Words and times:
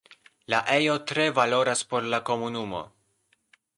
La 0.53 0.61
ejo 0.75 0.95
tre 1.11 1.27
valoras 1.39 1.83
por 1.91 2.09
la 2.15 2.21
komunumo. 2.31 2.81